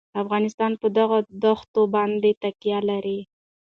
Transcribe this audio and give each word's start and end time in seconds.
افغانستان 0.21 0.71
په 0.81 0.87
دغو 0.97 1.17
دښتو 1.43 1.81
باندې 1.95 2.31
تکیه 2.41 2.79
لري. 2.89 3.19